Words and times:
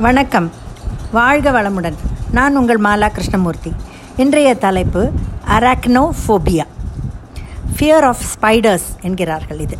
வணக்கம். 0.00 0.50
வாழ்க 1.12 1.50
வளமுடன். 1.50 1.96
நான் 2.30 2.56
உங்கள் 2.56 2.80
மாலா 2.80 3.08
கிருஷ்ணமூர்த்தி. 3.08 3.72
இன்றைய 4.16 4.54
தலைப்பு 4.54 5.10
அரக்னோஃபோபியா. 5.56 6.64
ஃபியர் 7.76 8.04
ஆஃப் 8.10 8.22
ஸ்பைடர்ஸ் 8.32 8.86
என்கிறார்கள் 9.00 9.60
இது. 9.60 9.78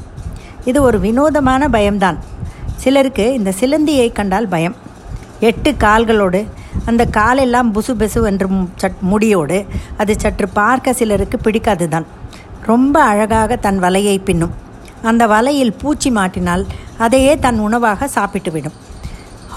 இது 0.65 0.83
ஒரு 0.83 1.01
வினோதமான 1.01 1.69
பயம்தான். 1.69 2.19
சிலருக்கு 2.77 3.35
இந்த 3.35 3.53
சிலந்தியை 3.61 4.13
கண்டால் 4.13 4.49
பயம். 4.49 4.77
எட்டு 5.41 5.73
கால்களோடு 5.85 6.47
அந்த 6.85 7.05
காலெல்லாம் 7.05 7.75
புசு 7.75 7.95
பெசு 8.03 8.25
என்று 8.25 8.49
சட் 8.77 9.01
முடியோடு 9.01 9.67
அது 9.97 10.21
சற்று 10.21 10.49
பார்க்க 10.49 10.93
சிலருக்கு 10.93 11.39
பிடிக்காது 11.39 11.89
தான் 11.89 12.07
ரொம்ப 12.63 13.03
அழகாக 13.03 13.57
தன் 13.57 13.83
வலையை 13.83 14.19
பின்னும். 14.25 14.55
அந்த 15.03 15.27
வலையில் 15.27 15.73
பூச்சி 15.73 16.11
மாட்டினால் 16.11 16.67
அதையே 16.99 17.39
தன் 17.39 17.59
உணவாக 17.59 18.09
சாப்பிட்டுவிடும். 18.15 18.79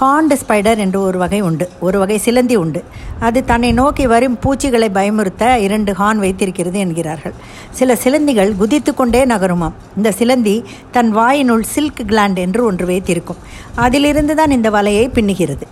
ஹார்ன்டு 0.02 0.36
ஸ்பைடர் 0.42 0.78
என்று 0.78 1.00
ஒரு 1.00 1.18
வகை 1.18 1.40
உண்டு. 1.40 1.68
ஒரு 1.80 1.98
வகை 1.98 2.18
சிலந்தி 2.18 2.56
உண்டு. 2.56 2.80
அது 3.20 3.44
தன்னை 3.44 3.72
நோக்கி 3.72 4.06
வரும் 4.06 4.38
பூச்சிகளை 4.38 4.88
பயமுறுத்த 4.94 5.56
இரண்டு 5.56 5.92
ஹார்ன் 5.92 6.16
வைத்திருக்கிறது 6.16 6.78
என்கிறார்கள். 6.78 7.34
சில 7.70 7.96
சிலந்திகள் 8.04 8.56
குதித்து 8.56 8.94
கொண்டே 8.94 9.24
நகருமாம். 9.24 9.76
இந்த 9.96 10.12
சிலந்தி 10.12 10.64
தன் 10.90 11.16
வாயினுள் 11.16 11.62
சில்க் 11.74 12.02
கிளாண்ட் 12.06 12.34
என்று 12.34 12.64
ஒன்று 12.64 12.86
வைத்திருக்கும். 12.86 13.36
அதிலிருந்து 13.74 14.34
தான் 14.34 14.50
இந்த 14.50 14.70
வலையை 14.70 15.06
பின்னுகிறது. 15.18 15.68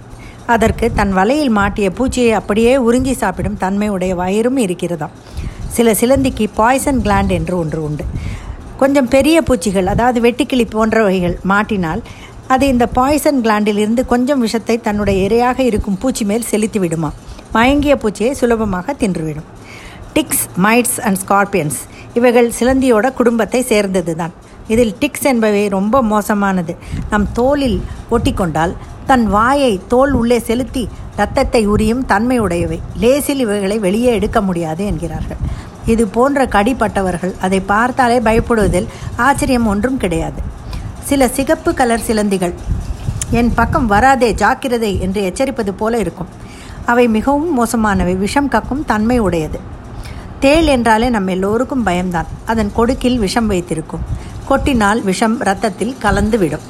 அதற்கு 0.46 0.92
தன் 0.92 1.12
வலையில் 1.12 1.52
மாட்டிய 1.58 1.90
பூச்சியை 1.98 2.30
அப்படியே 2.30 2.76
உறிஞ்சி 2.76 3.12
சாப்பிடும் 3.12 3.56
தன்மையுடைய 3.56 4.14
வயிறும் 4.14 4.56
இருக்கிறதாம். 4.56 5.16
சில 5.66 5.92
சிலந்திக்கு 5.92 6.46
பாய்சன் 6.54 7.00
கிளாண்ட் 7.00 7.28
என்று 7.28 7.58
ஒன்று 7.58 7.82
உண்டு. 7.84 8.06
கொஞ்சம் 8.76 9.08
பெரிய 9.08 9.42
பூச்சிகள் 9.42 9.86
அதாவது 9.86 10.18
வெட்டுக்கிளி 10.26 10.64
போன்றவைகள் 10.74 11.34
மாட்டினால் 11.48 12.02
அது 12.54 12.64
இந்த 12.72 12.84
பாய்சன் 12.96 13.40
கிளாண்டிலிருந்து 13.44 14.02
கொஞ்சம் 14.12 14.40
விஷத்தை 14.44 14.76
தன்னுடைய 14.86 15.18
இரையாக 15.26 15.58
இருக்கும் 15.68 15.98
பூச்சி 16.02 16.24
மேல் 16.30 16.46
செலுத்தி 16.50 16.78
விடுமா? 16.82 17.10
மயங்கிய 17.54 17.94
பூச்சியை 18.02 18.30
சுலபமாக 18.40 18.94
தின்றுவிடும். 19.02 19.48
டிக்ஸ் 20.14 20.44
மைட்ஸ் 20.64 20.96
அண்ட் 21.06 21.20
ஸ்கார்பியன்ஸ் 21.22 21.78
இவைகள் 22.18 22.48
சிலந்தியோட 22.58 23.06
குடும்பத்தை 23.18 23.60
சேர்ந்தது 23.72 24.14
தான் 24.20 24.34
இதில் 24.72 24.92
டிக்ஸ் 25.02 25.28
என்பவை 25.32 25.62
ரொம்ப 25.76 26.02
மோசமானது. 26.12 26.74
நம் 27.12 27.28
தோலில் 27.38 27.78
ஒட்டிக்கொண்டால் 28.16 28.74
தன் 29.10 29.26
வாயை 29.36 29.72
தோல் 29.92 30.12
உள்ளே 30.20 30.38
செலுத்தி 30.50 30.84
இரத்தத்தை 31.16 31.62
உரியும் 31.72 32.04
தன்மையுடையவை. 32.12 32.78
லேசில் 33.02 33.42
இவைகளை 33.46 33.76
வெளியே 33.88 34.12
எடுக்க 34.18 34.40
முடியாது 34.48 34.82
என்கிறார்கள். 34.90 35.40
இது 35.92 36.04
போன்ற 36.16 36.44
கடிப்பட்டவர்கள் 36.54 37.34
அதை 37.46 37.60
பார்த்தாலே 37.74 38.18
பயப்படுவதில் 38.28 38.88
ஆச்சரியம் 39.26 39.66
ஒன்றும் 39.66 40.00
கிடையாது. 40.04 40.40
சில 41.08 41.28
சிகப்பு 41.28 41.74
கலர் 41.74 42.06
சிலந்திகள். 42.06 42.54
என் 43.30 43.50
பக்கம் 43.54 43.86
வராதே 43.86 44.28
ஜாக்கிரதை 44.34 45.00
என்று 45.00 45.20
எச்சரிப்பது 45.28 45.72
போல 45.76 45.98
இருக்கும். 45.98 46.30
அவை 46.84 47.08
மிகவும் 47.08 47.52
மோசமானவை 47.58 48.14
விஷம் 48.18 48.48
கக்கும் 48.48 48.84
தன்மை 48.84 49.18
உடையது 49.18 49.60
தேள் 50.40 50.66
என்றாலே 50.66 51.08
நம்ம 51.08 51.30
எல்லோருக்கும் 51.30 51.82
பயம்தான். 51.82 52.28
அதன் 52.44 52.70
கொடுக்கில் 52.74 53.18
விஷம் 53.18 53.46
வைத்திருக்கும். 53.46 54.04
கொட்டினால் 54.48 55.00
விஷம் 55.02 55.36
ரத்தத்தில் 55.38 55.96
கலந்து 55.98 56.38
விடும் 56.38 56.66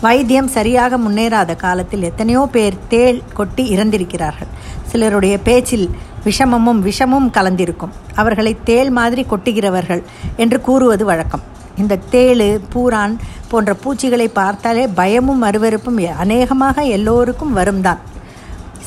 வைத்தியம் 0.00 0.48
சரியாக 0.48 0.98
முன்னேறாத 0.98 1.56
காலத்தில் 1.56 2.02
எத்தனையோ 2.02 2.42
பேர் 2.52 2.76
தேள் 2.88 3.22
கொட்டி 3.34 3.64
இறந்திருக்கிறார்கள். 3.76 4.50
சிலருடைய 4.86 5.38
பேச்சில் 5.38 5.86
விஷமமும் 6.24 6.80
விஷமும் 6.88 7.28
கலந்திருக்கும். 7.36 7.92
அவர்களை 8.14 8.56
தேள் 8.64 8.90
மாதிரி 8.90 9.26
கொட்டுகிறவர்கள் 9.30 10.02
என்று 10.36 10.60
கூறுவது 10.60 11.04
வழக்கம். 11.04 11.44
இந்த 11.76 11.98
தேளு 12.12 12.48
பூரான் 12.72 13.14
போன்ற 13.52 13.72
பூச்சிகளை 13.82 14.28
பார்த்தாலே 14.40 14.84
பயமும் 15.00 15.42
அருவருப்பும் 15.48 16.00
அநேகமாக 16.24 16.84
எல்லோருக்கும் 16.96 17.56
வரும் 17.58 17.82
தான் 17.88 18.00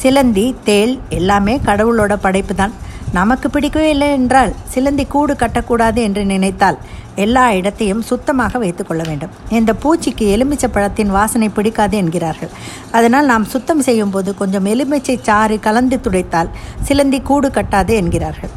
சிலந்தி 0.02 0.48
தேள் 0.68 0.94
எல்லாமே 1.20 1.56
கடவுளோட 1.68 2.14
படைப்பு 2.26 2.54
தான் 2.62 2.74
நமக்கு 3.18 3.48
பிடிக்கவே 3.56 3.90
இல்லை 3.94 4.08
என்றால் 4.18 4.52
சிலந்தி 4.74 5.04
கூடு 5.14 5.34
கட்டக்கூடாது 5.42 6.00
என்று 6.08 6.22
நினைத்தால் 6.32 6.78
எல்லா 7.24 7.44
இடத்தையும் 7.58 8.02
சுத்தமாக 8.10 8.60
வைத்துக்கொள்ள 8.62 9.02
வேண்டும். 9.10 9.34
இந்த 9.58 9.72
பூச்சிக்கு 9.82 10.26
எலுமிச்சை 10.36 10.70
பழத்தின் 10.76 11.12
வாசனை 11.18 11.50
பிடிக்காது 11.58 11.96
என்கிறார்கள். 12.02 12.52
அதனால் 12.98 13.30
நாம் 13.32 13.46
சுத்தம் 13.54 13.84
செய்யும் 13.88 14.14
போது 14.16 14.30
கொஞ்சம் 14.42 14.70
எலுமிச்சை 14.74 15.16
சாறு 15.28 15.58
கலந்து 15.68 16.00
துடைத்தால் 16.06 16.50
சிலந்தி 16.88 17.20
கூடு 17.30 17.50
கட்டாது 17.58 17.94
என்கிறார்கள். 18.02 18.54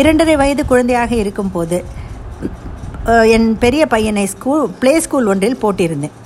இரண்டரை 0.00 0.34
வயது 0.42 0.64
குழந்தையாக 0.72 1.12
இருக்கும்போது 1.22 1.78
என் 3.08 3.58
பெரிய 3.58 3.86
பையனை 3.86 4.26
ஸ்கூல் 4.26 4.68
ப்ளே 4.80 5.00
ஸ்கூல் 5.00 5.26
ஒன்றில் 5.26 5.60
போட்டிருந்தேன். 5.62 6.16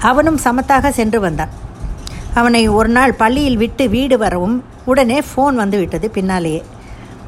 அவனும் 0.00 0.38
சமத்தாக 0.44 0.88
சென்று 0.88 1.20
வந்தான். 1.20 1.48
அவனை 2.34 2.68
ஒரு 2.68 2.88
நாள் 2.88 3.12
பள்ளியில் 3.12 3.56
விட்டு 3.56 3.88
வீடு 3.88 4.18
வரவும் 4.18 4.64
உடனே 4.84 5.18
ஃபோன் 5.20 5.54
வந்து 5.54 5.78
விட்டது 5.78 6.10
பின்னாலேயே. 6.10 6.62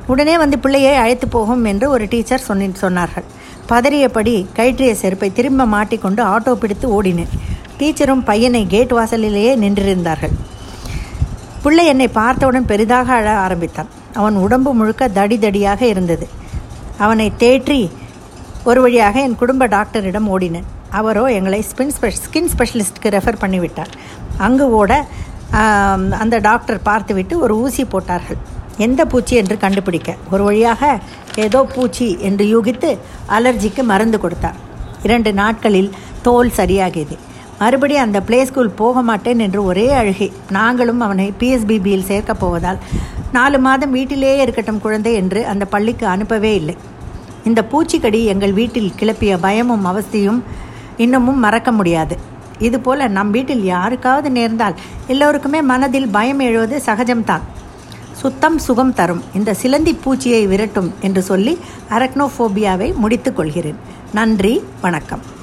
உடனே 0.07 0.39
வந்து 0.39 0.59
பிள்ளையை 0.59 0.95
அழைத்து 0.95 1.29
போகும் 1.29 1.65
என்று 1.65 1.91
ஒரு 1.91 2.07
டீச்சர் 2.09 2.47
சொன்னி 2.49 2.67
சொன்னார்கள். 2.81 3.27
பதறியபடி 3.69 4.47
கயிற்றிய 4.57 4.93
செருப்பை 4.93 5.33
திரும்ப 5.33 5.67
மாட்டிக்கொண்டு 5.67 6.25
ஆட்டோ 6.25 6.53
பிடித்து 6.53 7.03
ஓடினேன். 7.03 7.33
டீச்சரும் 7.79 8.25
பையனை 8.25 8.67
கேட் 8.67 8.93
வாசலிலேயே 8.93 9.57
நின்றிருந்தார்கள். 9.57 10.35
பிள்ளை 11.63 11.87
என்னை 11.87 12.09
பார்த்தவுடன் 12.09 12.67
பெரிதாக 12.67 13.13
அழ 13.13 13.37
ஆரம்பித்தான். 13.37 13.89
அவன் 14.13 14.37
உடம்பு 14.37 14.75
முழுக்க 14.75 15.09
தடி 15.09 15.37
தடியாக 15.37 15.83
இருந்தது. 15.83 16.29
அவனை 17.05 17.27
தேற்றி 17.43 17.81
ஒரு 18.71 18.81
வழியாக 18.85 19.17
என் 19.27 19.41
குடும்ப 19.43 19.65
டாக்டரிடம் 19.77 20.29
ஓடினேன். 20.35 20.67
அவரோ 20.99 21.25
எங்களை 21.39 21.61
ஸ்பின் 21.71 21.95
ஸ்பெ 21.97 22.09
ஸ்கின் 22.25 22.51
ஸ்பெஷலிஸ்ட்டுக்கு 22.53 23.13
ரெஃபர் 23.17 23.43
பண்ணிவிட்டார். 23.45 23.93
அங்கு 24.47 24.67
ஓட 24.81 24.93
அந்த 26.23 26.37
டாக்டர் 26.49 26.81
பார்த்துவிட்டு 26.89 27.35
ஒரு 27.45 27.55
ஊசி 27.65 27.83
போட்டார்கள். 27.93 28.41
எந்த 28.87 29.01
பூச்சி 29.13 29.35
என்று 29.41 29.57
கண்டுபிடிக்க. 29.65 30.11
ஒரு 30.33 30.43
வழியாக 30.49 30.83
ஏதோ 31.45 31.61
பூச்சி 31.75 32.09
என்று 32.29 32.45
யூகித்து 32.55 32.91
அலர்ஜிக்கு 33.37 33.83
மருந்து 33.93 34.19
கொடுத்தார். 34.25 34.59
இரண்டு 35.07 35.31
நாட்களில் 35.41 35.91
தோல் 36.27 36.57
சரியாகியது. 36.59 37.17
மறுபடியும் 37.61 38.05
அந்த 38.07 38.19
பிளே 38.29 38.39
ஸ்கூல் 38.49 38.77
போக 38.81 39.03
மாட்டேன் 39.11 39.43
என்று 39.45 39.61
ஒரே 39.71 39.87
அழுகை. 40.01 40.29
நாங்களும் 40.57 41.05
அவனை 41.07 41.29
பிஎஸ்பிபியில் 41.41 42.09
சேர்க்கப் 42.11 42.43
போவதால் 42.43 42.81
நாலு 43.33 43.59
மாதம் 43.59 43.91
வீட்டிலேயே 43.91 44.43
இருக்கட்டும் 44.43 44.81
குழந்தை 44.81 45.15
என்று 45.15 45.47
அந்த 45.47 45.65
பள்ளிக்கு 45.65 46.07
அனுப்பவே 46.07 46.55
இல்லை. 46.55 46.77
இந்த 47.45 47.65
பூச்சிக்கடி 47.65 48.25
எங்கள் 48.25 48.53
வீட்டில் 48.53 48.93
கிளப்பிய 48.99 49.39
பயமும் 49.39 49.87
அவஸ்தையும் 49.87 50.43
இன்னமும் 50.97 51.39
மறக்க 51.39 51.73
முடியாது. 51.73 52.19
இதுபோல் 52.59 53.11
நம் 53.11 53.31
வீட்டில் 53.31 53.65
யாருக்காவது 53.65 54.31
நேர்ந்தால் 54.31 54.75
எல்லோருக்குமே 55.07 55.63
மனதில் 55.63 56.09
பயம் 56.09 56.39
எழுவது 56.39 56.83
சகஜம்தான். 56.87 57.41
சுத்தம் 58.13 58.59
சுகம் 58.59 58.95
தரும். 58.95 59.23
இந்த 59.35 59.55
சிலந்தி 59.55 59.99
பூச்சியை 60.05 60.49
விரட்டும் 60.49 60.93
என்று 61.01 61.23
சொல்லி 61.23 61.59
அரக்னோஃபோபியாவை 61.91 62.95
முடித்துக் 62.95 63.37
கொள்கிறேன். 63.37 63.77
நன்றி 64.13 64.65
வணக்கம். 64.81 65.35